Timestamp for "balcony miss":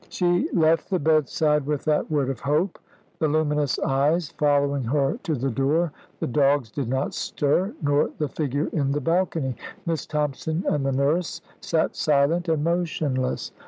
8.99-10.07